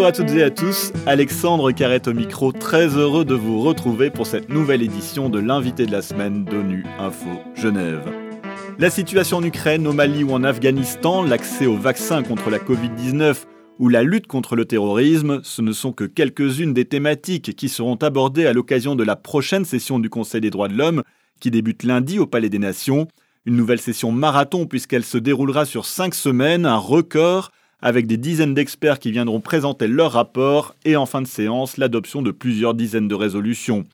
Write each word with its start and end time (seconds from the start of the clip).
Bonjour 0.00 0.08
à 0.08 0.12
toutes 0.12 0.30
et 0.30 0.42
à 0.42 0.50
tous, 0.50 0.94
Alexandre 1.04 1.72
Carrette 1.72 2.08
au 2.08 2.14
micro, 2.14 2.52
très 2.52 2.96
heureux 2.96 3.26
de 3.26 3.34
vous 3.34 3.60
retrouver 3.60 4.08
pour 4.08 4.26
cette 4.26 4.48
nouvelle 4.48 4.80
édition 4.80 5.28
de 5.28 5.38
l'invité 5.38 5.84
de 5.84 5.92
la 5.92 6.00
semaine 6.00 6.46
d'ONU 6.46 6.86
Info 6.98 7.28
Genève. 7.54 8.10
La 8.78 8.88
situation 8.88 9.36
en 9.36 9.42
Ukraine, 9.42 9.86
au 9.86 9.92
Mali 9.92 10.24
ou 10.24 10.32
en 10.32 10.42
Afghanistan, 10.42 11.22
l'accès 11.22 11.66
aux 11.66 11.76
vaccins 11.76 12.22
contre 12.22 12.48
la 12.48 12.56
Covid-19 12.56 13.44
ou 13.78 13.90
la 13.90 14.02
lutte 14.02 14.26
contre 14.26 14.56
le 14.56 14.64
terrorisme, 14.64 15.42
ce 15.42 15.60
ne 15.60 15.72
sont 15.72 15.92
que 15.92 16.04
quelques-unes 16.04 16.72
des 16.72 16.86
thématiques 16.86 17.54
qui 17.54 17.68
seront 17.68 17.96
abordées 17.96 18.46
à 18.46 18.54
l'occasion 18.54 18.96
de 18.96 19.04
la 19.04 19.16
prochaine 19.16 19.66
session 19.66 19.98
du 19.98 20.08
Conseil 20.08 20.40
des 20.40 20.48
droits 20.48 20.68
de 20.68 20.78
l'homme 20.78 21.02
qui 21.40 21.50
débute 21.50 21.82
lundi 21.82 22.18
au 22.18 22.26
Palais 22.26 22.48
des 22.48 22.58
Nations. 22.58 23.06
Une 23.44 23.56
nouvelle 23.56 23.80
session 23.80 24.12
marathon 24.12 24.64
puisqu'elle 24.64 25.04
se 25.04 25.18
déroulera 25.18 25.66
sur 25.66 25.84
cinq 25.84 26.14
semaines, 26.14 26.64
un 26.64 26.78
record 26.78 27.50
avec 27.82 28.06
des 28.06 28.16
dizaines 28.16 28.54
d'experts 28.54 28.98
qui 28.98 29.10
viendront 29.10 29.40
présenter 29.40 29.86
leur 29.86 30.12
rapport 30.12 30.74
et 30.84 30.96
en 30.96 31.06
fin 31.06 31.22
de 31.22 31.26
séance 31.26 31.76
l'adoption 31.76 32.22
de 32.22 32.30
plusieurs 32.30 32.74
dizaines 32.74 33.08
de 33.08 33.14
résolutions. 33.14 33.84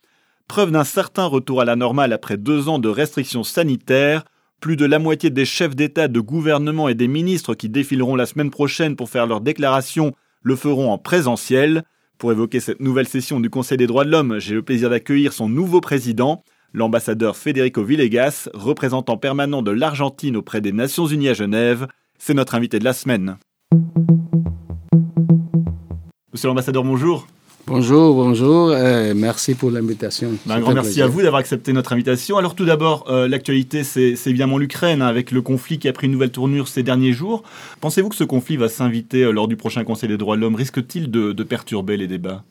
Preuve 0.48 0.70
d'un 0.70 0.84
certain 0.84 1.26
retour 1.26 1.60
à 1.60 1.64
la 1.64 1.76
normale 1.76 2.12
après 2.12 2.36
deux 2.36 2.68
ans 2.68 2.78
de 2.78 2.88
restrictions 2.88 3.44
sanitaires, 3.44 4.24
plus 4.60 4.76
de 4.76 4.86
la 4.86 4.98
moitié 4.98 5.30
des 5.30 5.44
chefs 5.44 5.76
d'État, 5.76 6.08
de 6.08 6.20
gouvernement 6.20 6.88
et 6.88 6.94
des 6.94 7.08
ministres 7.08 7.54
qui 7.54 7.68
défileront 7.68 8.16
la 8.16 8.26
semaine 8.26 8.50
prochaine 8.50 8.96
pour 8.96 9.10
faire 9.10 9.26
leurs 9.26 9.40
déclarations 9.40 10.12
le 10.42 10.56
feront 10.56 10.92
en 10.92 10.98
présentiel. 10.98 11.82
Pour 12.18 12.32
évoquer 12.32 12.60
cette 12.60 12.80
nouvelle 12.80 13.08
session 13.08 13.40
du 13.40 13.50
Conseil 13.50 13.76
des 13.76 13.86
droits 13.86 14.04
de 14.04 14.10
l'homme, 14.10 14.38
j'ai 14.38 14.54
le 14.54 14.62
plaisir 14.62 14.88
d'accueillir 14.88 15.32
son 15.32 15.48
nouveau 15.48 15.80
président, 15.80 16.42
l'ambassadeur 16.72 17.36
Federico 17.36 17.82
Villegas, 17.82 18.48
représentant 18.54 19.16
permanent 19.18 19.62
de 19.62 19.72
l'Argentine 19.72 20.36
auprès 20.36 20.60
des 20.60 20.72
Nations 20.72 21.06
Unies 21.06 21.28
à 21.28 21.34
Genève. 21.34 21.88
C'est 22.18 22.34
notre 22.34 22.54
invité 22.54 22.78
de 22.78 22.84
la 22.84 22.92
semaine. 22.92 23.36
Monsieur 26.36 26.48
l'ambassadeur, 26.48 26.84
bonjour. 26.84 27.26
Bonjour, 27.66 28.14
bonjour, 28.14 28.76
et 28.76 29.14
merci 29.14 29.54
pour 29.54 29.70
l'invitation. 29.70 30.32
Ben, 30.44 30.56
un 30.56 30.60
grand 30.60 30.74
merci 30.74 31.00
à 31.00 31.06
vous 31.06 31.22
d'avoir 31.22 31.40
accepté 31.40 31.72
notre 31.72 31.94
invitation. 31.94 32.36
Alors 32.36 32.54
tout 32.54 32.66
d'abord, 32.66 33.06
euh, 33.08 33.26
l'actualité, 33.26 33.84
c'est 33.84 34.18
évidemment 34.26 34.58
l'Ukraine, 34.58 35.00
hein, 35.00 35.06
avec 35.06 35.30
le 35.30 35.40
conflit 35.40 35.78
qui 35.78 35.88
a 35.88 35.94
pris 35.94 36.08
une 36.08 36.12
nouvelle 36.12 36.32
tournure 36.32 36.68
ces 36.68 36.82
derniers 36.82 37.14
jours. 37.14 37.42
Pensez-vous 37.80 38.10
que 38.10 38.16
ce 38.16 38.22
conflit 38.22 38.58
va 38.58 38.68
s'inviter 38.68 39.22
euh, 39.22 39.30
lors 39.30 39.48
du 39.48 39.56
prochain 39.56 39.82
Conseil 39.82 40.10
des 40.10 40.18
droits 40.18 40.36
de 40.36 40.42
l'homme? 40.42 40.56
Risque-t-il 40.56 41.10
de, 41.10 41.42
perturber 41.42 41.96
les 41.96 42.06
débats? 42.06 42.44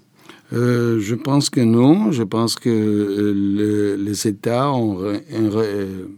Euh, 0.51 0.99
je 0.99 1.13
pense 1.13 1.51
que 1.51 1.61
non. 1.61 2.11
Je 2.11 2.23
pense 2.23 2.55
que 2.55 3.95
les 4.03 4.27
États 4.27 4.71
ont 4.71 4.97
une 5.29 5.51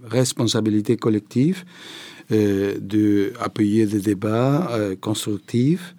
responsabilité 0.09 0.95
collective 0.95 1.65
d'appuyer 2.29 3.85
des 3.87 3.99
débats 3.99 4.71
constructifs 5.01 5.96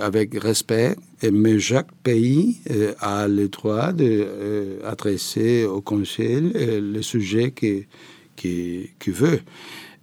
avec 0.00 0.34
respect, 0.34 0.96
mais 1.30 1.58
chaque 1.60 1.92
pays 2.02 2.58
euh, 2.70 2.92
a 2.98 3.28
le 3.28 3.48
droit 3.48 3.92
d'adresser 3.92 5.62
euh, 5.62 5.70
au 5.70 5.80
Conseil 5.80 6.52
le 6.54 7.02
sujet 7.02 7.52
qu'il 7.52 7.86
qui, 8.36 9.10
veut. 9.10 9.40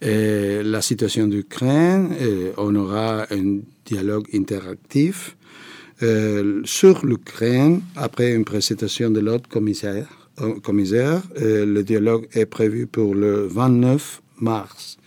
la 0.02 0.82
situation 0.82 1.28
d'Ukraine, 1.28 2.16
on 2.58 2.76
aura 2.76 3.26
un 3.32 3.60
dialogue 3.86 4.28
interactif 4.34 5.36
sur 6.64 7.06
l'Ukraine 7.06 7.82
après 7.96 8.34
une 8.34 8.46
présentation 8.46 9.10
de 9.10 9.20
l'autre 9.20 9.50
commissaire 9.50 10.08
le 10.40 11.82
dialogue 11.82 12.28
est 12.34 12.46
prévu 12.46 12.86
pour 12.86 13.16
le 13.16 13.48
29 13.48 14.22
mars. 14.40 14.98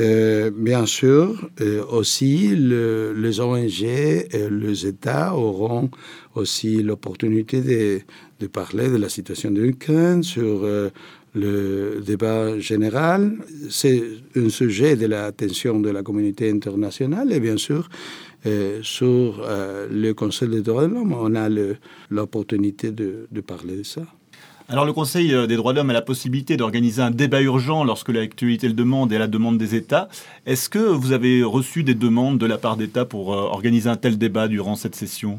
Euh, 0.00 0.50
bien 0.50 0.86
sûr, 0.86 1.48
euh, 1.60 1.84
aussi, 1.84 2.54
les 2.56 3.40
ONG 3.40 3.82
et 3.82 4.48
les 4.50 4.86
États 4.86 5.34
auront 5.36 5.88
aussi 6.34 6.82
l'opportunité 6.82 7.60
de, 8.40 8.46
parler 8.48 8.88
de 8.88 8.96
la 8.96 9.08
situation 9.08 9.50
de 9.50 9.62
l'Ukraine 9.62 10.22
sur 10.22 10.64
euh, 10.64 10.90
le 11.34 12.02
débat 12.04 12.58
général. 12.58 13.36
C'est 13.70 14.02
un 14.34 14.48
sujet 14.48 14.96
de 14.96 15.06
l'attention 15.06 15.78
de 15.80 15.90
la 15.90 16.02
communauté 16.02 16.50
internationale 16.50 17.32
et 17.32 17.40
bien 17.40 17.56
sûr, 17.56 17.88
sur 18.82 19.42
le 19.90 20.12
Conseil 20.12 20.50
des 20.50 20.60
droits 20.60 20.86
de 20.86 20.92
l'homme, 20.92 21.14
on 21.14 21.34
a 21.34 21.48
l'opportunité 22.10 22.92
de 22.92 23.40
parler 23.40 23.78
de 23.78 23.82
ça. 23.84 24.02
Alors 24.66 24.86
le 24.86 24.94
Conseil 24.94 25.34
euh, 25.34 25.46
des 25.46 25.56
droits 25.56 25.74
de 25.74 25.78
l'homme 25.78 25.90
a 25.90 25.92
la 25.92 26.00
possibilité 26.00 26.56
d'organiser 26.56 27.02
un 27.02 27.10
débat 27.10 27.42
urgent 27.42 27.84
lorsque 27.84 28.08
l'actualité 28.08 28.66
le 28.66 28.72
demande 28.72 29.12
et 29.12 29.18
la 29.18 29.26
demande 29.26 29.58
des 29.58 29.74
États. 29.74 30.08
Est-ce 30.46 30.70
que 30.70 30.78
vous 30.78 31.12
avez 31.12 31.42
reçu 31.42 31.82
des 31.84 31.94
demandes 31.94 32.38
de 32.38 32.46
la 32.46 32.56
part 32.56 32.78
d'États 32.78 33.04
pour 33.04 33.34
euh, 33.34 33.36
organiser 33.36 33.90
un 33.90 33.96
tel 33.96 34.16
débat 34.16 34.48
durant 34.48 34.74
cette 34.74 34.94
session? 34.94 35.38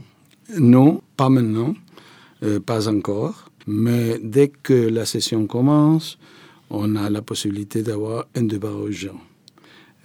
Non, 0.60 1.02
pas 1.18 1.30
maintenant, 1.30 1.74
euh, 2.44 2.60
pas 2.60 2.88
encore. 2.88 3.50
Mais 3.66 4.20
dès 4.22 4.50
que 4.50 4.74
la 4.74 5.06
session 5.06 5.48
commence, 5.48 6.20
on 6.70 6.96
a 6.96 7.10
la 7.10 7.24
possibilité 7.24 7.82
d'avoir 7.82 8.26
un 8.36 8.44
débat 8.44 8.70
urgent. 8.70 9.20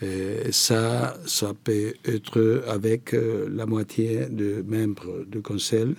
Et 0.01 0.51
ça, 0.51 1.15
ça 1.27 1.53
peut 1.63 1.93
être 2.07 2.65
avec 2.67 3.15
la 3.15 3.67
moitié 3.67 4.29
des 4.31 4.63
membres 4.63 5.27
du 5.27 5.43
Conseil 5.43 5.95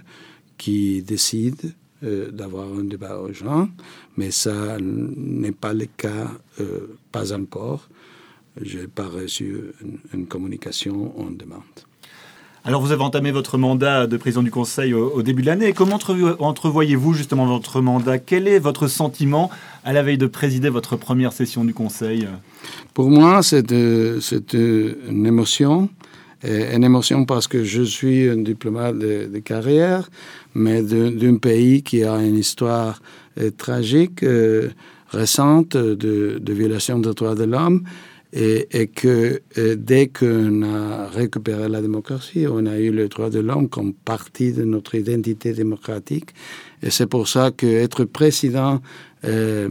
qui 0.57 1.03
décident 1.03 1.69
euh, 2.03 2.31
d'avoir 2.31 2.65
un 2.67 2.83
débat 2.83 3.15
urgent, 3.27 3.69
mais 4.17 4.31
ça 4.31 4.77
n'est 4.79 5.51
pas 5.51 5.73
le 5.73 5.85
cas, 5.85 6.31
euh, 6.59 6.97
pas 7.11 7.33
encore. 7.33 7.87
Je 8.59 8.79
n'ai 8.79 8.87
pas 8.87 9.07
reçu 9.07 9.55
une, 10.13 10.25
communication 10.25 11.13
en 11.19 11.31
demande. 11.31 11.61
Alors 12.65 12.81
vous 12.81 12.91
avez 12.91 13.03
entamé 13.03 13.31
votre 13.31 13.57
mandat 13.57 14.07
de 14.07 14.17
président 14.17 14.43
du 14.43 14.51
Conseil 14.51 14.93
au, 14.93 15.21
début 15.21 15.41
de 15.41 15.47
l'année. 15.47 15.73
Comment 15.73 15.99
entrevoyez-vous 16.39 17.13
justement 17.13 17.45
votre 17.45 17.81
mandat? 17.81 18.19
Quel 18.19 18.47
est 18.47 18.59
votre 18.59 18.87
sentiment 18.87 19.49
à 19.83 19.93
la 19.93 20.03
veille 20.03 20.17
de 20.17 20.27
présider 20.27 20.69
votre 20.69 20.95
première 20.95 21.33
session 21.33 21.63
du 21.63 21.73
Conseil? 21.73 22.27
Pour 22.93 23.09
moi, 23.09 23.41
c'est 23.43 23.71
une 23.71 25.25
émotion 25.25 25.89
une 26.43 26.83
émotion 26.83 27.25
parce 27.25 27.47
que 27.47 27.63
je 27.63 27.83
suis 27.83 28.27
un 28.29 28.37
diplomate 28.37 28.97
de, 28.97 29.39
carrière, 29.39 30.09
mais 30.55 30.81
d'un 30.81 31.37
pays 31.37 31.83
qui 31.83 32.03
a 32.03 32.17
une 32.17 32.37
histoire 32.37 33.01
euh, 33.39 33.51
tragique, 33.51 34.23
euh, 34.23 34.69
récente, 35.09 35.77
de, 35.77 36.53
violation 36.53 36.99
des 36.99 37.13
droits 37.13 37.35
de 37.35 37.43
l'homme, 37.43 37.83
et, 38.33 38.87
que 38.87 39.41
euh, 39.57 39.75
dès 39.77 40.07
qu'on 40.07 40.63
a 40.63 41.07
récupéré 41.07 41.67
la 41.67 41.81
démocratie, 41.81 42.45
on 42.49 42.65
a 42.65 42.77
eu 42.79 42.91
le 42.91 43.07
droit 43.07 43.29
de 43.29 43.39
l'homme 43.39 43.69
comme 43.69 43.93
partie 43.93 44.53
de 44.53 44.63
notre 44.63 44.95
identité 44.95 45.53
démocratique. 45.53 46.31
Et 46.81 46.89
c'est 46.89 47.07
pour 47.07 47.27
ça 47.27 47.51
qu'être 47.51 48.05
président 48.05 48.81
et 49.23 49.67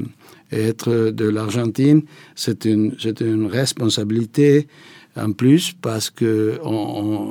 être 0.53 1.11
de 1.11 1.29
l'Argentine, 1.29 2.03
c'est 2.35 2.65
une, 2.67 2.95
une 3.21 3.47
responsabilité 3.47 4.69
en 5.17 5.33
plus 5.33 5.73
parce 5.73 6.11
que 6.11 6.59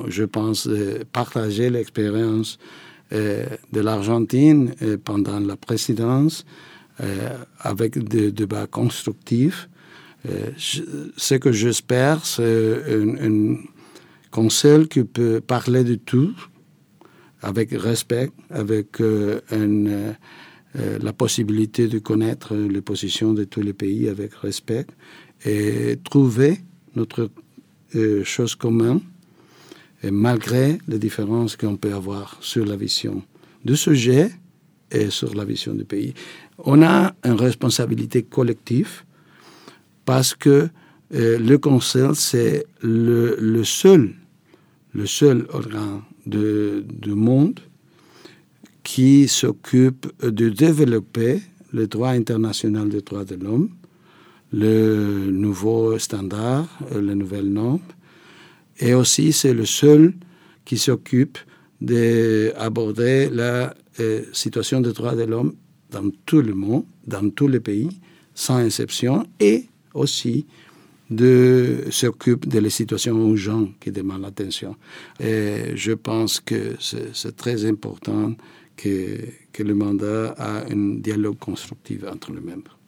je 0.07 0.23
pense 0.23 0.67
euh, 0.67 1.03
partager 1.11 1.69
l'expérience 1.69 2.57
euh, 3.11 3.45
de 3.71 3.79
l'Argentine 3.79 4.73
euh, 4.81 4.97
pendant 5.03 5.39
la 5.39 5.55
présidence 5.55 6.45
avec 7.59 7.97
des 7.97 8.29
débats 8.33 8.67
constructifs. 8.67 9.69
ce 10.57 11.35
que 11.35 11.49
j'espère, 11.53 12.25
c'est 12.25 12.83
un, 13.23 13.55
conseil 14.31 14.85
qui 14.89 15.05
peut 15.05 15.39
parler 15.39 15.85
de 15.85 15.95
tout 15.95 16.35
avec 17.41 17.71
respect, 17.71 18.31
avec 18.49 19.01
la 20.75 21.13
possibilité 21.13 21.87
de 21.87 21.99
connaître 21.99 22.53
les 22.53 22.81
positions 22.81 23.31
de 23.31 23.45
tous 23.45 23.61
les 23.61 23.71
pays 23.71 24.09
avec 24.09 24.33
respect 24.33 24.85
et 25.45 25.97
trouver 26.03 26.57
notre 26.95 27.29
euh, 27.95 28.23
choses 28.23 28.55
communes, 28.55 29.01
et 30.03 30.11
malgré 30.11 30.77
les 30.87 30.99
différences 30.99 31.55
qu'on 31.55 31.75
peut 31.75 31.93
avoir 31.93 32.37
sur 32.41 32.65
la 32.65 32.75
vision 32.75 33.21
du 33.65 33.75
sujet 33.75 34.31
et 34.91 35.09
sur 35.09 35.35
la 35.35 35.43
vision 35.43 35.73
du 35.73 35.83
pays. 35.83 36.13
On 36.59 36.81
a 36.81 37.13
une 37.23 37.33
responsabilité 37.33 38.23
collective 38.23 39.03
parce 40.05 40.33
que 40.33 40.69
euh, 41.13 41.39
le 41.39 41.57
Conseil, 41.57 42.09
c'est 42.13 42.65
le, 42.81 43.35
le, 43.39 43.63
seul, 43.63 44.13
le 44.93 45.05
seul 45.05 45.45
organe 45.49 46.01
du 46.25 47.13
monde 47.13 47.59
qui 48.83 49.27
s'occupe 49.27 50.07
de 50.23 50.49
développer 50.49 51.41
le 51.71 51.87
droit 51.87 52.09
international 52.09 52.89
des 52.89 53.01
droits 53.01 53.25
de 53.25 53.35
l'homme 53.35 53.69
le 54.51 55.29
nouveau 55.31 55.97
standard, 55.99 56.67
euh, 56.91 57.01
les 57.01 57.15
nouvelles 57.15 57.51
normes. 57.51 57.79
Et 58.79 58.93
aussi, 58.93 59.33
c'est 59.33 59.53
le 59.53 59.65
seul 59.65 60.13
qui 60.65 60.77
s'occupe 60.77 61.37
d'aborder 61.81 63.29
la 63.29 63.73
euh, 63.99 64.23
situation 64.33 64.81
des 64.81 64.93
droits 64.93 65.15
de 65.15 65.23
l'homme 65.23 65.55
dans 65.91 66.09
tout 66.25 66.41
le 66.41 66.53
monde, 66.53 66.85
dans 67.05 67.29
tous 67.29 67.47
les 67.47 67.59
pays, 67.59 67.89
sans 68.33 68.59
exception, 68.63 69.25
et 69.39 69.65
aussi 69.93 70.45
de 71.09 71.85
s'occuper 71.89 72.47
de 72.47 72.59
les 72.59 72.69
situations 72.69 73.19
aux 73.19 73.35
gens 73.35 73.69
qui 73.79 73.91
demandent 73.91 74.21
l'attention. 74.21 74.75
Et 75.19 75.75
je 75.75 75.93
pense 75.93 76.39
que 76.39 76.75
c'est 76.79 77.35
très 77.35 77.65
important 77.65 78.35
que, 78.77 79.17
que 79.51 79.63
le 79.63 79.73
mandat 79.73 80.35
a 80.37 80.65
un 80.71 80.99
dialogue 80.99 81.39
constructif 81.39 82.03
entre 82.03 82.31
les 82.31 82.41
membres. 82.41 82.78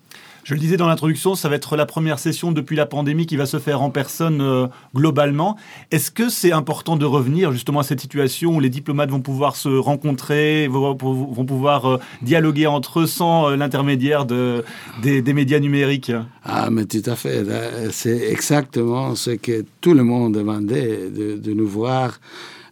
Je 0.44 0.54
le 0.56 0.60
disais 0.60 0.78
dans 0.78 0.88
l'introduction, 0.88 1.36
ça 1.36 1.50
va 1.50 1.56
être 1.56 1.76
la 1.76 1.86
première 1.86 2.18
session 2.18 2.52
depuis 2.52 2.76
la 2.76 2.86
pandémie 2.86 3.26
qui 3.26 3.36
va 3.36 3.46
se 3.46 3.60
faire 3.60 3.82
en 3.82 3.92
personne 3.92 4.42
euh, 4.42 4.68
globalement. 4.96 5.56
Est-ce 5.92 6.10
que 6.10 6.30
c'est 6.30 6.52
important 6.52 6.96
de 6.96 7.06
revenir 7.06 7.52
justement 7.52 7.80
à 7.80 7.84
cette 7.84 8.02
situation 8.02 8.56
où 8.56 8.60
les 8.60 8.70
diplomates 8.70 9.12
vont 9.12 9.22
pouvoir 9.22 9.56
se 9.56 9.70
rencontrer, 9.70 10.68
vont, 10.68 10.96
pouvoir 10.96 11.86
euh, 11.86 12.00
dialoguer 12.24 12.66
entre 12.66 13.02
eux 13.02 13.08
sans 13.08 13.52
euh, 13.52 13.56
l'intermédiaire 13.56 14.26
de, 14.26 14.64
des, 15.02 15.22
médias 15.34 15.60
numériques? 15.60 16.12
Ah, 16.44 16.70
mais 16.72 16.86
tout 16.86 17.04
à 17.06 17.16
fait. 17.16 17.46
C'est 17.92 18.32
exactement 18.32 19.16
ce 19.16 19.32
que 19.32 19.64
tout 19.80 19.94
le 19.94 20.04
monde 20.04 20.34
demandait, 20.34 21.10
de, 21.10 21.38
de 21.38 21.54
nous 21.54 21.68
voir 21.68 22.20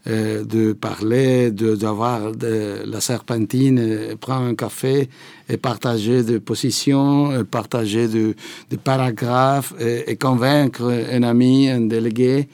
euh, 0.09 0.43
de 0.43 0.73
parler, 0.73 1.51
d'avoir 1.51 2.31
de, 2.31 2.81
la 2.83 2.99
serpentine, 2.99 3.77
euh, 3.79 4.15
prendre 4.15 4.45
un 4.47 4.55
café 4.55 5.07
et 5.47 5.57
partager 5.57 6.23
des 6.23 6.39
positions, 6.39 7.31
euh, 7.31 7.43
partager 7.43 8.07
des 8.07 8.33
de 8.71 8.75
paragraphes 8.77 9.73
et, 9.79 10.15
convaincre 10.15 10.91
un 11.11 11.21
ami, 11.21 11.69
un 11.69 11.81
délégué. 11.81 12.47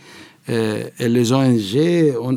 et 0.48 1.10
les 1.18 1.32
ONG 1.32 1.74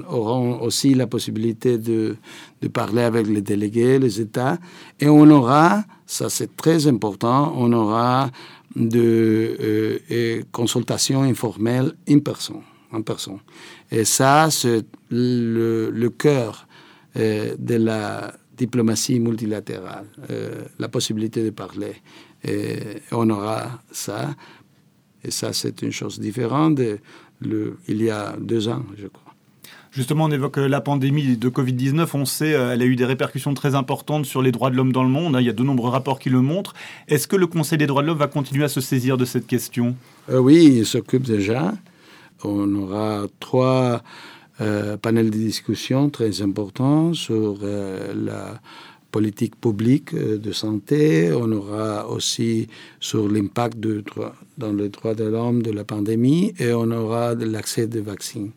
auront 0.08 0.60
aussi 0.62 0.94
la 0.94 1.06
possibilité 1.06 1.78
de, 1.78 2.16
de, 2.62 2.68
parler 2.68 3.02
avec 3.02 3.26
les 3.26 3.42
délégués, 3.42 3.98
les 3.98 4.20
États. 4.20 4.58
Et 5.00 5.08
on 5.08 5.28
aura, 5.30 5.84
ça 6.06 6.30
c'est 6.30 6.54
très 6.54 6.86
important, 6.86 7.52
on 7.56 7.72
aura 7.72 8.30
de 8.76 10.00
consultations 10.52 11.22
informelles 11.22 11.92
en 12.08 12.18
personne. 12.20 12.62
En 12.93 13.02
personne. 13.02 13.40
Et 13.90 14.05
ça, 14.05 14.49
c'est 14.50 14.85
le, 15.11 15.90
le 15.90 16.11
cœur 16.11 16.67
euh, 17.17 17.55
de 17.58 17.75
la 17.75 18.32
diplomatie 18.56 19.20
multilatérale, 19.20 20.06
euh, 20.31 20.62
la 20.79 20.88
possibilité 20.88 21.44
de 21.44 21.50
parler. 21.50 21.94
Et 22.44 22.79
on 23.12 23.29
aura 23.31 23.82
ça. 23.90 24.35
Et 25.25 25.31
ça, 25.31 25.52
c'est 25.52 25.82
une 25.82 25.93
chose 25.93 26.19
différente 26.19 26.76
de 26.76 26.99
le, 27.40 27.79
il 27.88 28.02
y 28.02 28.11
a 28.11 28.37
deux 28.38 28.69
ans, 28.69 28.85
je 28.96 29.06
crois. 29.06 29.35
Justement, 29.90 30.25
on 30.25 30.31
évoque 30.31 30.58
la 30.58 30.81
pandémie 30.81 31.37
de 31.37 31.49
Covid-19. 31.49 32.08
On 32.14 32.25
sait, 32.25 32.52
euh, 32.55 32.73
elle 32.73 32.82
a 32.82 32.85
eu 32.85 32.94
des 32.94 33.06
répercussions 33.06 33.55
très 33.55 33.75
importantes 33.75 34.26
sur 34.26 34.43
les 34.43 34.52
droits 34.52 34.70
de 34.70 34.76
l'homme 34.76 34.93
dans 34.93 35.02
le 35.02 35.08
monde. 35.08 35.37
Il 35.40 35.46
y 35.46 35.49
a 35.49 35.52
de 35.52 35.62
nombreux 35.62 35.90
rapports 35.90 36.19
qui 36.19 36.31
le 36.31 36.40
montrent. 36.40 36.75
Est-ce 37.08 37.26
que 37.26 37.37
le 37.37 37.46
Conseil 37.46 37.79
des 37.79 37.87
droits 37.87 38.02
de 38.02 38.08
l'homme 38.08 38.19
va 38.19 38.29
continuer 38.29 38.64
à 38.64 38.69
se 38.69 38.81
saisir 38.81 39.17
de 39.17 39.25
cette 39.25 39.46
question? 39.46 39.96
Oui, 40.31 40.76
il 40.79 40.87
s'occupe 40.87 41.23
déjà. 41.23 41.73
On 42.44 42.75
aura 42.76 43.26
trois 43.40 44.02
euh, 44.61 44.96
panels 44.96 45.31
de 45.31 45.38
discussion 45.38 46.11
très 46.11 46.43
importants 46.43 47.14
sur 47.14 47.58
euh, 47.62 48.12
la 48.14 48.61
politique 49.12 49.61
publique 49.61 50.14
euh, 50.14 50.37
de 50.38 50.52
santé. 50.52 51.32
On 51.32 51.50
aura 51.52 52.08
aussi 52.08 52.67
sur 52.99 53.29
l'impact 53.29 53.79
dans 54.58 54.73
les 54.73 54.88
droits 54.88 55.14
de 55.14 55.25
l'homme 55.25 55.62
de 55.62 55.70
la 55.70 55.85
pandémie 55.85 56.55
et 56.58 56.73
on 56.73 56.90
aura 56.90 57.35
l'accès 57.35 57.87
des 57.87 58.00
vaccins. 58.00 58.49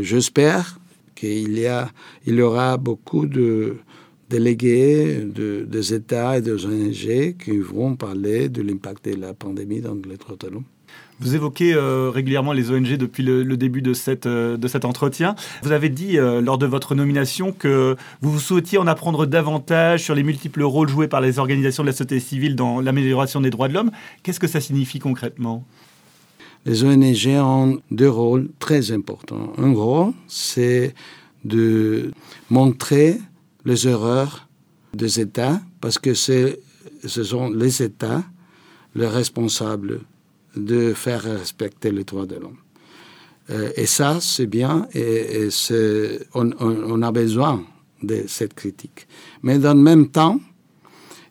J'espère 0.00 0.78
qu'il 1.14 1.56
y, 1.58 1.68
y 2.26 2.42
aura 2.42 2.76
beaucoup 2.76 3.26
de 3.26 3.76
délégués 4.28 5.20
de, 5.24 5.64
des 5.64 5.94
États 5.94 6.38
et 6.38 6.40
des 6.42 6.66
ONG 6.66 7.36
qui 7.38 7.58
vont 7.58 7.94
parler 7.94 8.48
de 8.48 8.62
l'impact 8.62 9.08
de 9.08 9.14
la 9.14 9.32
pandémie 9.32 9.80
dans 9.80 9.94
les 9.94 10.16
droits 10.16 10.36
de 10.36 10.48
l'homme. 10.48 10.64
Vous 11.18 11.34
évoquez 11.34 11.72
euh, 11.72 12.10
régulièrement 12.10 12.52
les 12.52 12.70
ONG 12.70 12.96
depuis 12.96 13.22
le, 13.22 13.56
début 13.56 13.80
de, 13.80 13.94
cette, 13.94 14.26
euh, 14.26 14.56
de 14.56 14.68
cet 14.68 14.84
entretien. 14.84 15.34
Vous 15.62 15.72
avez 15.72 15.88
dit 15.88 16.18
euh, 16.18 16.42
lors 16.42 16.58
de 16.58 16.66
votre 16.66 16.94
nomination 16.94 17.52
que 17.52 17.96
vous 18.20 18.38
souhaitiez 18.38 18.76
en 18.76 18.86
apprendre 18.86 19.24
davantage 19.24 20.02
sur 20.02 20.14
les 20.14 20.22
multiples 20.22 20.62
rôles 20.62 20.88
joués 20.88 21.08
par 21.08 21.22
les 21.22 21.38
organisations 21.38 21.82
de 21.82 21.88
la 21.88 21.92
société 21.92 22.20
civile 22.20 22.54
dans 22.54 22.80
l'amélioration 22.80 23.40
des 23.40 23.50
droits 23.50 23.68
de 23.68 23.74
l'homme. 23.74 23.90
Qu'est-ce 24.22 24.40
que 24.40 24.46
ça 24.46 24.60
signifie 24.60 24.98
concrètement? 24.98 25.64
Les 26.66 26.84
ONG 26.84 27.28
ont 27.28 27.80
deux 27.90 28.10
rôles 28.10 28.50
très 28.58 28.92
importants. 28.92 29.52
Un 29.56 29.72
rôle, 29.72 30.12
c'est 30.28 30.94
de 31.44 32.10
montrer 32.50 33.18
les 33.64 33.88
erreurs 33.88 34.48
des 34.92 35.20
États, 35.20 35.60
parce 35.80 35.98
que 35.98 36.12
ce 36.12 36.58
sont 37.04 37.50
les 37.50 37.82
États 37.82 38.24
les 38.96 39.06
responsables 39.06 40.00
de 40.56 40.92
faire 40.94 41.22
respecter 41.22 41.92
les 41.92 42.04
droits 42.04 42.26
de 42.26 42.36
l'homme. 42.36 42.58
Euh, 43.50 43.70
et 43.76 43.86
ça, 43.86 44.18
c'est 44.20 44.46
bien, 44.46 44.88
et, 44.94 45.48
on, 46.34 47.02
a 47.02 47.12
besoin 47.12 47.64
de 48.02 48.24
cette 48.26 48.54
critique. 48.54 49.06
Mais 49.42 49.58
dans 49.58 49.74
le 49.74 49.80
même 49.80 50.08
temps, 50.08 50.40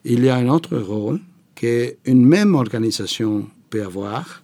il 0.04 0.24
y 0.24 0.28
a 0.28 0.36
un 0.36 0.48
autre 0.48 0.76
rôle 0.78 1.20
qu'une 1.54 2.24
même 2.24 2.54
organisation 2.54 3.48
peut 3.70 3.82
avoir, 3.82 4.42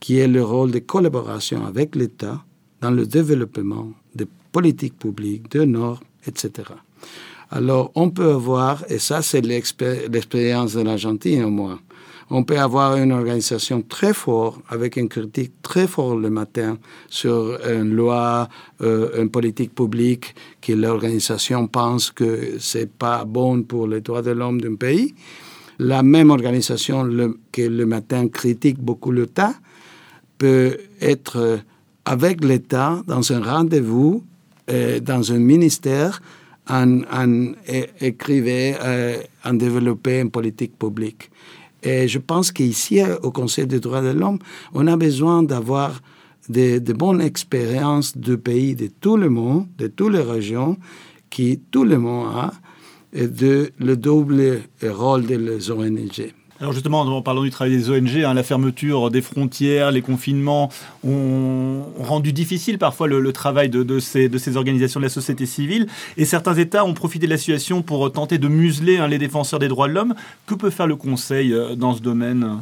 qui 0.00 0.18
est 0.18 0.28
le 0.28 0.42
rôle 0.42 0.70
de 0.70 0.78
collaboration 0.78 1.64
avec 1.66 1.94
l'État 1.94 2.42
dans 2.80 2.90
le 2.90 3.06
développement 3.06 3.92
des 4.14 4.26
politiques 4.52 4.98
publiques, 4.98 5.50
de 5.50 5.64
normes, 5.64 5.98
etc. 6.26 6.50
Alors, 7.50 7.90
on 7.94 8.10
peut 8.10 8.30
avoir, 8.30 8.84
et 8.88 8.98
ça 8.98 9.22
c'est 9.22 9.42
l'expérience 9.42 10.74
de 10.74 10.80
l'Argentine 10.80 11.44
au 11.44 11.50
moins, 11.50 11.80
on 12.30 12.44
peut 12.44 12.58
avoir 12.58 12.96
une 12.96 13.12
organisation 13.12 13.82
très 13.82 14.14
forte, 14.14 14.60
avec 14.68 14.96
une 14.96 15.08
critique 15.08 15.52
très 15.62 15.86
forte 15.88 16.18
le 16.20 16.30
matin 16.30 16.78
sur 17.08 17.58
une 17.66 17.94
loi, 17.94 18.48
euh, 18.82 19.20
une 19.20 19.30
politique 19.30 19.74
publique 19.74 20.34
que 20.62 20.72
l'organisation 20.72 21.66
pense 21.66 22.10
que 22.12 22.56
c'est 22.60 22.90
pas 22.90 23.24
bon 23.24 23.62
pour 23.64 23.88
les 23.88 24.00
droits 24.00 24.22
de 24.22 24.30
l'homme 24.30 24.60
d'un 24.60 24.76
pays. 24.76 25.14
La 25.80 26.02
même 26.02 26.30
organisation 26.30 27.02
le, 27.02 27.38
que 27.50 27.62
le 27.62 27.86
matin 27.86 28.28
critique 28.28 28.78
beaucoup 28.78 29.10
l'État 29.10 29.54
peut 30.38 30.76
être 31.00 31.60
avec 32.04 32.44
l'État 32.44 33.02
dans 33.06 33.32
un 33.32 33.42
rendez-vous, 33.42 34.22
euh, 34.70 35.00
dans 35.00 35.32
un 35.32 35.38
ministère, 35.38 36.22
en, 36.68 37.00
en 37.12 37.52
écrivait, 38.00 38.76
euh, 38.80 39.16
en 39.44 39.54
développer 39.54 40.20
une 40.20 40.30
politique 40.30 40.78
publique. 40.78 41.30
Et 41.82 42.08
je 42.08 42.18
pense 42.18 42.52
qu'ici, 42.52 43.00
au 43.22 43.30
Conseil 43.30 43.66
des 43.66 43.80
droits 43.80 44.02
de 44.02 44.10
l'homme, 44.10 44.38
on 44.74 44.86
a 44.86 44.96
besoin 44.96 45.42
d'avoir 45.42 46.00
de, 46.48 46.92
bonnes 46.92 47.20
expériences 47.20 48.16
de 48.16 48.36
pays 48.36 48.74
de 48.74 48.88
tout 48.88 49.16
le 49.16 49.30
monde, 49.30 49.66
de 49.78 49.86
toutes 49.86 50.12
les 50.12 50.22
régions, 50.22 50.76
qui 51.30 51.60
tout 51.70 51.84
le 51.84 51.98
monde 51.98 52.32
a, 52.34 52.52
et 53.12 53.26
de 53.26 53.70
le 53.78 53.96
double 53.96 54.60
rôle 54.82 55.26
des 55.26 55.70
ONG. 55.70 56.32
Alors 56.60 56.74
justement, 56.74 57.00
en 57.00 57.22
parlant 57.22 57.42
du 57.42 57.48
travail 57.48 57.74
des 57.74 57.88
ONG, 57.88 58.22
hein, 58.22 58.34
la 58.34 58.42
fermeture 58.42 59.10
des 59.10 59.22
frontières, 59.22 59.90
les 59.90 60.02
confinements 60.02 60.68
ont 61.02 61.84
rendu 61.98 62.34
difficile 62.34 62.76
parfois 62.76 63.08
le, 63.08 63.32
travail 63.32 63.70
de, 63.70 63.98
ces, 63.98 64.56
organisations 64.56 65.00
de 65.00 65.06
la 65.06 65.10
société 65.10 65.46
civile. 65.46 65.86
Et 66.18 66.26
certains 66.26 66.54
États 66.54 66.84
ont 66.84 66.92
profité 66.92 67.24
de 67.24 67.30
la 67.30 67.38
situation 67.38 67.80
pour 67.80 68.12
tenter 68.12 68.36
de 68.36 68.46
museler 68.46 68.98
hein, 68.98 69.08
les 69.08 69.16
défenseurs 69.16 69.58
des 69.58 69.68
droits 69.68 69.88
de 69.88 69.94
l'homme. 69.94 70.14
Que 70.46 70.54
peut 70.54 70.68
faire 70.68 70.86
le 70.86 70.96
Conseil 70.96 71.54
euh, 71.54 71.74
dans 71.76 71.94
ce 71.94 72.02
domaine? 72.02 72.58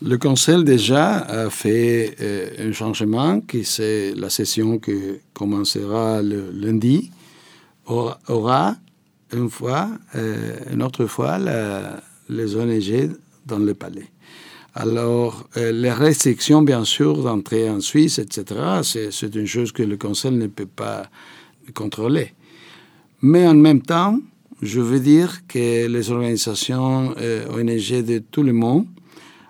Le 0.00 0.16
Conseil 0.16 0.64
déjà 0.64 1.18
a 1.18 1.50
fait 1.50 2.16
euh, 2.22 2.70
un 2.70 2.72
changement, 2.72 3.42
qui 3.42 3.66
c'est 3.66 4.14
la 4.16 4.30
session 4.30 4.78
qui 4.78 4.96
commencera 5.34 6.22
le 6.22 6.50
lundi, 6.50 7.10
aura 7.84 8.76
une 9.34 9.50
fois, 9.50 9.90
euh, 10.14 10.56
une 10.72 10.82
autre 10.82 11.04
fois, 11.04 11.36
la, 11.36 12.00
les 12.30 12.56
ONG 12.56 13.10
dans 13.46 13.58
le 13.58 13.74
palais. 13.74 14.08
Alors, 14.74 15.48
euh, 15.56 15.72
les 15.72 15.90
restrictions, 15.90 16.62
bien 16.62 16.84
sûr, 16.84 17.22
d'entrer 17.22 17.68
en 17.68 17.80
Suisse, 17.80 18.18
etc., 18.18 18.80
c'est 18.82 19.34
une 19.34 19.46
chose 19.46 19.72
que 19.72 19.82
le 19.82 19.96
Conseil 19.96 20.30
ne 20.30 20.46
peut 20.46 20.66
pas 20.66 21.10
contrôler. 21.74 22.32
Mais 23.20 23.46
en 23.46 23.54
même 23.54 23.82
temps, 23.82 24.20
je 24.62 24.80
veux 24.80 25.00
dire 25.00 25.46
que 25.48 25.86
les 25.86 26.10
organisations 26.10 27.14
euh, 27.18 27.46
ONG 27.48 28.04
de 28.04 28.18
tout 28.18 28.42
le 28.42 28.52
monde, 28.52 28.86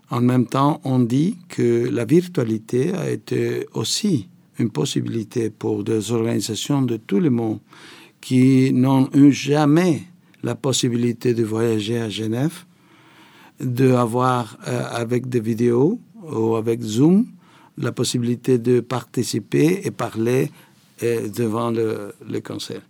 en 0.08 0.20
même 0.20 0.46
temps, 0.46 0.80
ont 0.84 1.00
dit 1.00 1.36
que 1.48 1.88
la 1.90 2.04
virtualité 2.04 2.92
a 2.94 3.10
été 3.10 3.66
aussi 3.74 4.28
une 4.58 4.70
possibilité 4.70 5.50
pour 5.50 5.84
des 5.84 6.12
organisations 6.12 6.82
de 6.82 6.96
tout 6.96 7.20
le 7.20 7.30
monde 7.30 7.60
qui 8.20 8.72
n'ont 8.72 9.08
eu 9.14 9.32
jamais 9.32 10.02
la 10.42 10.54
possibilité 10.54 11.34
de 11.34 11.44
voyager 11.44 11.98
à 11.98 12.08
Genève 12.08 12.64
d'avoir 13.60 14.58
euh, 14.66 14.82
avec 14.90 15.28
des 15.28 15.40
vidéos 15.40 16.00
ou 16.22 16.56
avec 16.56 16.82
Zoom 16.82 17.26
la 17.78 17.92
possibilité 17.92 18.58
de 18.58 18.80
participer 18.80 19.80
et 19.84 19.90
parler 19.90 20.50
euh, 21.02 21.28
devant 21.28 21.70
le, 21.70 22.14
le 22.28 22.40
conseil. 22.40 22.80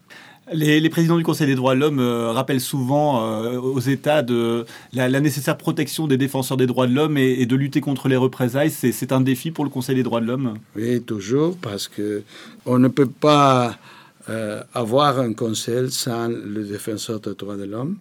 Les, 0.52 0.90
présidents 0.90 1.16
du 1.16 1.22
Conseil 1.22 1.46
des 1.46 1.54
droits 1.54 1.74
de 1.74 1.80
l'homme 1.80 2.00
euh, 2.00 2.32
rappellent 2.32 2.60
souvent 2.60 3.22
euh, 3.22 3.58
aux 3.60 3.78
États 3.78 4.22
de 4.22 4.64
la, 4.92 5.08
nécessaire 5.20 5.56
protection 5.56 6.08
des 6.08 6.16
défenseurs 6.16 6.56
des 6.56 6.66
droits 6.66 6.88
de 6.88 6.94
l'homme 6.94 7.16
et, 7.16 7.46
de 7.46 7.56
lutter 7.56 7.80
contre 7.80 8.08
les 8.08 8.16
représailles. 8.16 8.70
C'est 8.70 9.12
un 9.12 9.20
défi 9.20 9.52
pour 9.52 9.64
le 9.64 9.70
Conseil 9.70 9.94
des 9.94 10.02
droits 10.02 10.20
de 10.20 10.26
l'homme? 10.26 10.54
Oui, 10.74 11.00
toujours, 11.02 11.56
parce 11.56 11.86
que 11.86 12.22
on 12.66 12.78
ne 12.78 12.88
peut 12.88 13.06
pas 13.06 13.76
euh, 14.28 14.62
avoir 14.74 15.20
un 15.20 15.34
conseil 15.34 15.90
sans 15.90 16.28
le 16.28 16.64
défenseur 16.64 17.20
des 17.20 17.34
droits 17.34 17.56
de 17.56 17.64
l'homme. 17.64 17.96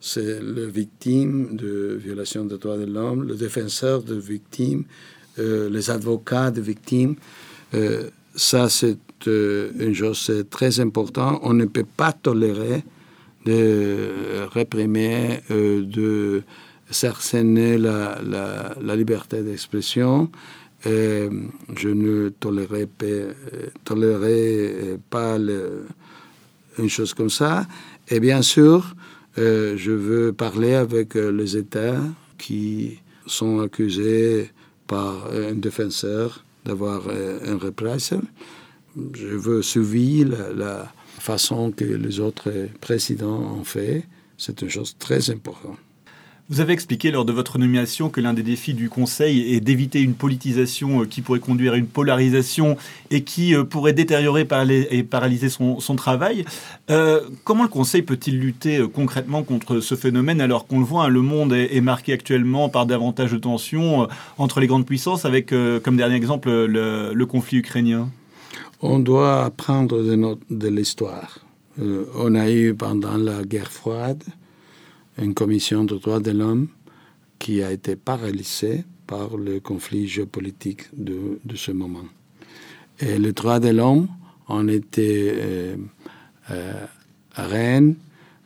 C'est 0.00 0.40
le 0.40 0.66
victime 0.66 1.56
de 1.56 1.98
violation 2.00 2.44
des 2.44 2.58
droits 2.58 2.78
de 2.78 2.84
l'homme, 2.84 3.24
le 3.24 3.34
défenseur 3.34 4.02
de 4.02 4.14
victimes, 4.14 4.84
les 5.36 5.90
avocats 5.90 6.50
de 6.50 6.60
victimes. 6.60 7.14
ça, 8.34 8.68
c'est 8.68 8.98
euh, 9.26 9.70
une 9.78 9.94
chose 9.94 10.30
très 10.50 10.78
importante. 10.80 11.40
On 11.42 11.52
ne 11.52 11.64
peut 11.64 11.86
pas 11.96 12.12
tolérer 12.12 12.84
de 13.44 14.10
réprimer, 14.52 15.40
euh, 15.50 15.82
de 15.84 16.42
cercener 16.90 17.78
la, 17.78 18.18
la, 18.22 18.96
liberté 18.96 19.42
d'expression. 19.42 20.30
je 20.84 21.88
ne 21.88 22.28
tolérerai 22.40 22.86
pas 25.10 25.36
une 26.78 26.88
chose 26.88 27.12
comme 27.14 27.30
ça. 27.30 27.66
Et 28.08 28.20
bien 28.20 28.42
sûr, 28.42 28.94
euh, 29.38 29.76
je 29.76 29.92
veux 29.92 30.32
parler 30.32 30.74
avec 30.74 31.14
les 31.14 31.56
États 31.56 32.00
qui 32.36 32.98
sont 33.26 33.60
accusés 33.60 34.50
par 34.86 35.30
un 35.32 35.54
défenseur 35.54 36.44
d'avoir 36.64 37.08
un 37.08 37.56
représailles 37.56 38.20
je 39.14 39.26
veux 39.26 39.62
suivre 39.62 40.36
la, 40.54 40.92
façon 41.18 41.72
que 41.72 41.84
les 41.84 42.20
autres 42.20 42.68
présidents 42.80 43.58
ont 43.58 43.64
fait. 43.64 44.04
C'est 44.36 44.62
une 44.62 44.70
chose 44.70 44.94
très 44.98 45.30
importante. 45.30 45.78
Vous 46.50 46.60
avez 46.60 46.72
expliqué 46.72 47.10
lors 47.10 47.26
de 47.26 47.32
votre 47.32 47.58
nomination 47.58 48.08
que 48.08 48.22
l'un 48.22 48.32
des 48.32 48.42
défis 48.42 48.72
du 48.72 48.88
Conseil 48.88 49.54
est 49.54 49.60
d'éviter 49.60 50.00
une 50.00 50.14
politisation 50.14 51.02
euh, 51.02 51.04
qui 51.04 51.20
pourrait 51.20 51.40
conduire 51.40 51.74
à 51.74 51.76
une 51.76 51.86
polarisation 51.86 52.78
et 53.10 53.22
qui 53.22 53.54
euh, 53.54 53.64
pourrait 53.64 53.92
détériorer 53.92 54.48
et 54.90 55.02
paralyser 55.02 55.50
son, 55.50 55.76
travail. 55.96 56.46
Euh, 56.88 57.20
comment 57.44 57.64
le 57.64 57.68
Conseil 57.68 58.00
peut-il 58.00 58.40
lutter 58.40 58.82
concrètement 58.94 59.42
contre 59.42 59.80
ce 59.80 59.94
phénomène 59.94 60.40
alors 60.40 60.66
qu'on 60.66 60.78
le 60.78 60.86
voit, 60.86 61.04
hein, 61.04 61.08
le 61.08 61.20
monde 61.20 61.52
est, 61.52 61.82
marqué 61.82 62.14
actuellement 62.14 62.70
par 62.70 62.86
davantage 62.86 63.32
de 63.32 63.38
tensions 63.38 64.08
entre 64.38 64.60
les 64.60 64.66
grandes 64.66 64.86
puissances 64.86 65.26
avec 65.26 65.52
comme 65.82 65.96
dernier 65.96 66.14
exemple 66.14 66.50
le 66.50 67.24
conflit 67.24 67.58
ukrainien? 67.58 68.08
On 68.80 69.00
doit 69.00 69.44
apprendre 69.44 70.02
de, 70.02 70.38
de 70.50 70.68
l'histoire. 70.68 71.40
On 71.78 72.34
a 72.34 72.50
eu 72.50 72.74
pendant 72.74 73.16
la 73.16 73.42
guerre 73.44 73.70
froide 73.70 74.22
une 75.18 75.34
commission 75.34 75.84
de 75.84 75.96
droits 75.96 76.20
de 76.20 76.30
l'homme 76.30 76.68
qui 77.38 77.62
a 77.62 77.72
été 77.72 77.96
paralysée 77.96 78.84
par 79.06 79.36
le 79.36 79.60
conflit 79.60 80.06
géopolitique 80.06 80.82
de, 80.92 81.38
ce 81.54 81.72
moment. 81.72 82.04
Et 83.00 83.18
les 83.18 83.32
droits 83.32 83.60
de 83.60 83.70
l'homme 83.70 84.08
ont 84.48 84.68
été 84.68 85.32
euh, 85.34 85.76
euh, 86.50 86.86
reine 87.34 87.94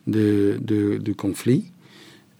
du 0.05 1.15
conflit. 1.15 1.65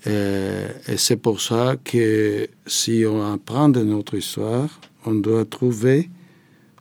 et 0.05 0.97
c'est 0.97 1.17
pour 1.17 1.39
ça 1.39 1.77
que 1.83 2.47
si 2.67 3.05
on 3.07 3.23
apprend 3.33 3.69
de 3.69 3.83
notre 3.83 4.15
histoire, 4.15 4.81
on 5.05 5.15
doit 5.15 5.45
trouver 5.45 6.09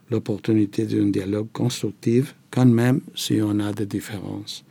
l'opportunité 0.09 0.85
d'un 0.85 1.07
dialogue 1.07 1.47
constructif, 1.53 2.35
quand 2.51 2.65
même 2.65 3.01
si 3.15 3.39
on 3.41 3.59
a 3.59 3.71
des 3.73 3.85
différences. 3.85 4.63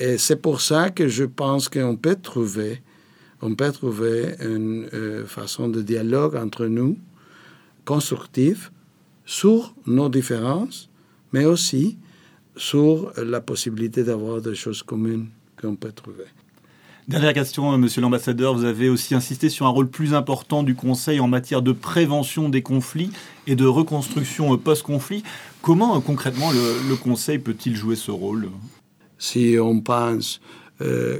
Et 0.00 0.18
c'est 0.18 0.36
pour 0.36 0.60
ça 0.60 0.90
que 0.90 1.08
je 1.08 1.24
pense 1.24 1.68
qu'on 1.68 1.96
peut 1.96 2.16
trouver, 2.16 2.82
on 3.42 3.54
peut 3.54 3.72
trouver 3.72 4.36
une 4.40 4.88
euh, 4.94 5.26
façon 5.26 5.68
de 5.68 5.82
dialogue 5.82 6.36
entre 6.36 6.66
nous 6.66 6.96
constructive 7.84 8.70
sur 9.24 9.74
nos 9.86 10.08
différences, 10.08 10.90
mais 11.32 11.46
aussi 11.46 11.96
sur 12.56 13.12
la 13.16 13.40
possibilité 13.40 14.04
d'avoir 14.04 14.42
des 14.42 14.54
choses 14.54 14.82
communes 14.82 15.28
qu'on 15.60 15.74
peut 15.74 15.92
trouver. 15.92 16.24
Dernière 17.08 17.32
question, 17.32 17.72
euh, 17.72 17.78
monsieur 17.78 18.02
l'ambassadeur. 18.02 18.52
Vous 18.52 18.64
avez 18.64 18.90
aussi 18.90 19.14
insisté 19.14 19.48
sur 19.48 19.64
un 19.64 19.70
rôle 19.70 19.88
plus 19.88 20.12
important 20.12 20.62
du 20.62 20.74
Conseil 20.74 21.20
en 21.20 21.28
matière 21.28 21.62
de 21.62 21.72
prévention 21.72 22.50
des 22.50 22.60
conflits 22.60 23.10
et 23.46 23.56
de 23.56 23.64
reconstruction 23.64 24.52
euh, 24.52 24.58
post-conflit. 24.58 25.22
Comment 25.62 25.98
concrètement 26.02 26.50
le, 26.52 26.96
Conseil 26.96 27.38
peut-il 27.38 27.74
jouer 27.74 27.96
ce 27.96 28.10
rôle? 28.10 28.50
Si 29.18 29.56
on 29.60 29.80
pense 29.80 30.40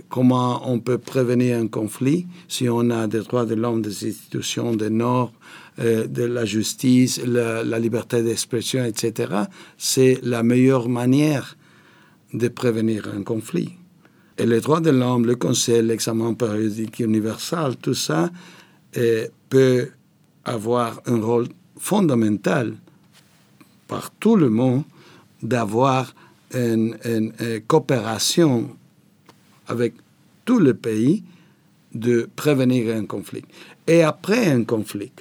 comment 0.09 0.71
on 0.71 0.79
peut 0.79 0.99
prévenir 0.99 1.59
un 1.59 1.67
conflit, 1.67 2.27
si 2.47 2.69
on 2.69 2.91
a 2.91 3.09
des 3.09 3.21
droits 3.21 3.45
de 3.45 3.57
l'homme, 3.57 3.83
des 3.83 4.07
institutions, 4.07 4.77
des 4.77 4.91
normes, 4.91 5.33
de 5.79 6.23
la 6.25 6.45
justice, 6.45 7.21
la, 7.25 7.79
liberté 7.79 8.23
d'expression, 8.23 8.85
etc., 8.85 9.45
c'est 9.77 10.21
la 10.23 10.45
meilleure 10.45 10.89
manière 10.89 11.57
de 12.33 12.47
prévenir 12.47 13.09
un 13.09 13.23
conflit. 13.23 13.73
Et 14.37 14.47
les 14.47 14.61
droits 14.61 14.81
de 14.81 14.91
l'homme, 14.91 15.27
le 15.27 15.35
conseil, 15.35 15.83
l'examen 15.83 16.35
périodique 16.35 17.01
universel, 17.01 17.77
tout 17.83 17.95
ça 17.95 18.31
peut 19.49 19.89
avoir 20.45 21.01
un 21.07 21.21
rôle 21.21 21.49
fondamental 21.79 22.75
par 23.87 24.11
tout 24.11 24.37
le 24.37 24.51
monde 24.51 24.83
d'avoir 25.43 26.15
une, 26.55 27.33
coopération 27.67 28.77
avec 29.67 29.95
tous 30.45 30.59
les 30.59 30.75
pays 30.75 31.23
de 31.95 32.29
prévenir 32.37 32.95
un 32.95 33.07
conflit. 33.07 33.45
Et 33.87 34.03
après 34.03 34.51
un 34.51 34.65
conflit, 34.65 35.13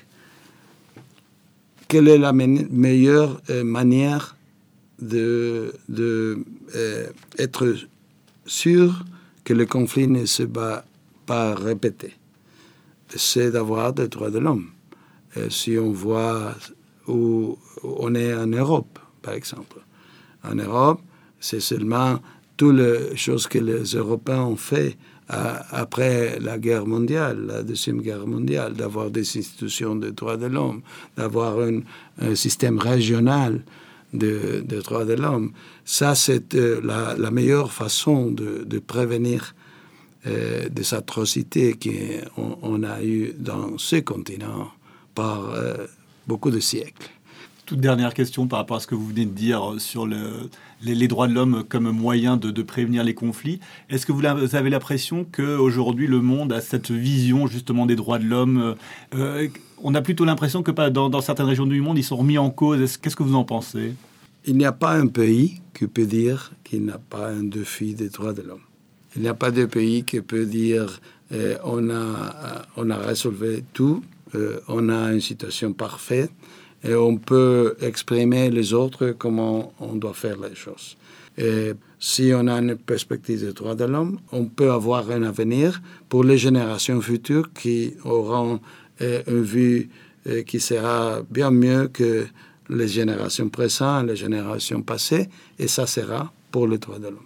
quelle 1.88 2.08
est 2.08 2.18
la 2.18 2.34
meilleure 2.34 3.42
euh, 3.50 3.64
manière 3.64 4.36
de, 5.00 5.74
de 5.88 6.44
euh, 6.76 7.08
sûr 8.46 9.06
que 9.44 9.54
le 9.54 9.66
conflit 9.66 10.08
ne 10.08 10.26
se 10.26 10.44
va 10.44 10.84
pas 11.26 11.56
répéter. 11.56 12.14
C'est 13.16 13.52
d'avoir 13.52 13.94
des 13.94 14.08
droits 14.08 14.32
de 14.32 14.40
l'homme. 14.40 14.70
Si 15.50 15.78
on 15.78 15.92
voit 15.92 16.56
où 17.08 17.58
on 17.84 18.16
est 18.16 18.34
en 18.34 18.48
Europe, 18.48 19.00
par 19.22 19.34
exemple. 19.34 19.80
En 20.44 20.56
Europe, 20.56 21.02
c'est 21.40 21.60
seulement 21.60 22.20
toutes 22.56 22.78
les 22.78 23.16
choses 23.16 23.48
que 23.48 23.60
les 23.60 23.84
Européens 23.96 24.42
ont 24.44 24.56
fait 24.56 24.98
après 25.30 26.40
la 26.40 26.58
guerre 26.58 26.86
mondiale, 26.86 27.46
la 27.48 27.64
deuxième 27.64 28.02
guerre 28.02 28.26
mondiale, 28.26 28.74
d'avoir 28.74 29.12
des 29.12 29.38
institutions 29.38 29.96
de 29.96 30.10
droits 30.10 30.38
de 30.38 30.46
l'homme, 30.46 30.82
d'avoir 31.18 31.58
un, 31.60 31.82
système 32.36 32.80
régional 32.80 33.62
de, 34.14 34.64
droits 34.84 35.06
de 35.06 35.14
l'homme. 35.14 35.52
Ça, 35.84 36.16
c'est 36.16 36.56
euh, 36.56 36.82
la, 36.82 37.32
meilleure 37.32 37.74
façon 37.74 38.32
de, 38.32 38.80
prévenir 38.80 39.54
euh, 40.26 40.70
des 40.70 40.94
atrocités 40.94 41.76
qu'on 41.76 42.58
on 42.62 42.84
a 42.84 43.04
eues 43.04 43.34
dans 43.38 43.78
ce 43.78 43.98
continent 43.98 44.72
par 45.14 45.54
euh, 45.54 45.86
beaucoup 46.26 46.52
de 46.52 46.60
siècles. 46.60 47.10
Toute 47.68 47.82
dernière 47.82 48.14
question 48.14 48.48
par 48.48 48.60
rapport 48.60 48.78
à 48.78 48.80
ce 48.80 48.88
que 48.88 48.96
vous 48.96 49.08
venez 49.08 49.26
de 49.26 49.32
dire 49.32 49.74
sur 49.78 50.08
les, 50.08 51.08
droits 51.10 51.28
de 51.28 51.34
l'homme 51.34 51.66
comme 51.68 51.92
moyen 51.92 52.38
de, 52.38 52.62
prévenir 52.62 53.04
les 53.04 53.14
conflits. 53.14 53.60
Est-ce 53.90 54.06
que 54.06 54.14
vous 54.14 54.26
avez 54.56 54.70
l'impression 54.70 55.26
qu'aujourd'hui 55.30 56.08
le 56.08 56.22
monde 56.22 56.54
a 56.54 56.62
cette 56.62 56.92
vision 56.92 57.46
justement 57.46 57.86
des 57.86 57.98
droits 57.98 58.20
de 58.20 58.24
l'homme 58.24 58.76
On 59.84 59.94
a 59.96 60.02
plutôt 60.02 60.24
l'impression 60.24 60.64
que 60.64 60.72
dans, 60.72 61.10
dans, 61.10 61.20
certaines 61.20 61.48
régions 61.48 61.66
du 61.66 61.82
monde, 61.82 61.98
ils 61.98 62.06
sont 62.06 62.16
remis 62.16 62.38
en 62.38 62.52
cause. 62.52 62.96
Qu'est-ce 62.96 63.18
que 63.18 63.24
vous 63.24 63.36
en 63.36 63.44
pensez? 63.44 63.96
Il 64.46 64.56
n'y 64.56 64.64
a 64.64 64.72
pas 64.72 64.94
un 64.94 65.08
pays 65.08 65.60
qui 65.78 65.88
peut 65.88 66.06
dire 66.06 66.54
qu'il 66.64 66.86
n'a 66.86 67.00
pas 67.00 67.32
un 67.32 67.44
défi 67.44 67.96
des 67.96 68.08
droits 68.08 68.32
de 68.32 68.44
l'homme. 68.44 68.64
Il 69.18 69.24
n'y 69.24 69.28
a 69.28 69.34
pas 69.34 69.52
de 69.52 69.66
pays 69.66 70.06
qui 70.06 70.22
peut 70.22 70.46
dire 70.46 71.02
euh, 71.34 71.58
on, 71.66 71.90
a, 71.90 71.94
euh, 71.94 72.60
on 72.78 72.90
a 72.90 72.96
résolu 72.96 73.66
tout, 73.74 74.06
euh, 74.36 74.62
on 74.70 74.88
a 74.88 75.12
une 75.12 75.20
situation 75.20 75.74
parfaite 75.74 76.32
et 76.88 76.96
on 76.96 77.18
peut 77.18 77.76
exprimer 77.82 78.50
les 78.50 78.74
autres 78.74 79.12
comment 79.18 79.74
on 79.80 79.96
doit 79.96 80.14
faire 80.14 80.38
les 80.38 80.56
choses. 80.56 80.98
Et 81.38 81.74
si 82.00 82.32
on 82.34 82.48
a 82.48 82.54
une 82.60 82.76
perspective 82.76 83.46
des 83.46 83.54
droits 83.54 83.76
de 83.76 83.86
l'homme, 83.86 84.20
on 84.32 84.46
peut 84.46 84.72
avoir 84.72 85.12
un 85.12 85.24
avenir 85.24 85.82
pour 86.10 86.24
les 86.24 86.38
générations 86.38 87.00
futures 87.02 87.52
qui 87.54 87.94
auront 88.04 88.60
une 89.00 89.44
vue 89.44 89.90
qui 90.46 90.60
sera 90.60 91.22
bien 91.30 91.52
mieux 91.52 91.88
que 91.88 92.26
les 92.70 92.88
générations 92.88 93.50
présentes, 93.50 94.08
les 94.08 94.16
générations 94.16 94.82
passées, 94.82 95.30
et 95.60 95.68
ça 95.68 95.86
sera 95.86 96.34
pour 96.52 96.68
les 96.68 96.78
droits 96.78 97.00
de 97.00 97.06
l'homme. 97.06 97.20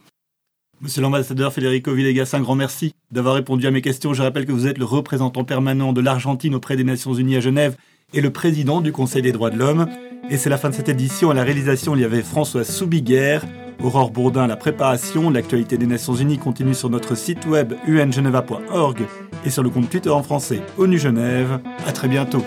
Monsieur 0.81 1.01
l'ambassadeur 1.01 1.53
Federico 1.53 1.93
Villegas, 1.93 2.31
un 2.33 2.41
grand 2.41 2.55
merci 2.55 2.93
d'avoir 3.11 3.35
répondu 3.35 3.67
à 3.67 3.71
mes 3.71 3.81
questions. 3.81 4.13
Je 4.13 4.23
rappelle 4.23 4.45
que 4.45 4.51
vous 4.51 4.67
êtes 4.67 4.79
le 4.79 4.85
représentant 4.85 5.43
permanent 5.43 5.93
de 5.93 6.01
l'Argentine 6.01 6.55
auprès 6.55 6.75
des 6.75 6.83
Nations 6.83 7.13
Unies 7.13 7.37
à 7.37 7.39
Genève 7.39 7.77
et 8.13 8.21
le 8.21 8.29
président 8.29 8.81
du 8.81 8.91
Conseil 8.91 9.21
des 9.21 9.31
droits 9.31 9.49
de 9.49 9.57
l'homme. 9.57 9.87
Et 10.29 10.37
c'est 10.37 10.49
la 10.49 10.57
fin 10.57 10.69
de 10.69 10.75
cette 10.75 10.89
édition. 10.89 11.29
À 11.29 11.33
la 11.33 11.43
réalisation, 11.43 11.95
il 11.95 12.01
y 12.01 12.05
avait 12.05 12.21
François 12.21 12.63
Soubiguerre. 12.63 13.45
Aurore 13.83 14.11
Bourdin 14.11 14.45
la 14.45 14.57
préparation, 14.57 15.29
l'actualité 15.29 15.77
des 15.77 15.87
Nations 15.87 16.13
Unies 16.13 16.37
continue 16.37 16.75
sur 16.75 16.89
notre 16.89 17.15
site 17.15 17.45
web 17.47 17.73
ungeneva.org 17.87 18.99
et 19.43 19.49
sur 19.49 19.63
le 19.63 19.69
compte 19.69 19.89
Twitter 19.89 20.09
en 20.09 20.21
français 20.21 20.61
ONU 20.77 20.99
Genève. 20.99 21.59
À 21.87 21.91
très 21.91 22.07
bientôt. 22.07 22.43